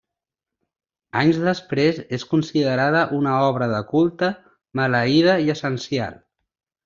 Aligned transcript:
Anys 1.23 1.41
després 1.47 1.99
és 2.19 2.25
considerada 2.31 3.03
una 3.19 3.35
obra 3.51 3.67
de 3.73 3.83
culte, 3.93 4.31
maleïda 4.81 5.37
i 5.47 5.55
essencial. 5.57 6.19